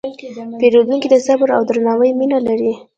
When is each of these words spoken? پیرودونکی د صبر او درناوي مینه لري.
پیرودونکی 0.59 1.07
د 1.11 1.15
صبر 1.27 1.47
او 1.57 1.61
درناوي 1.69 2.11
مینه 2.19 2.39
لري. 2.47 2.73